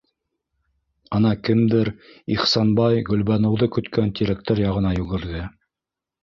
Ана 1.17 1.33
кемдер 1.49 1.91
Ихсанбай 2.35 3.03
Гөлбаныуҙы 3.11 3.69
көткән 3.77 4.11
тирәктәр 4.21 4.63
яғына 4.65 4.97
йүгерҙе. 4.99 5.45